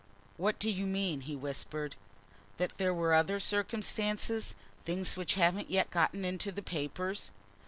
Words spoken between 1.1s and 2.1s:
he whispered.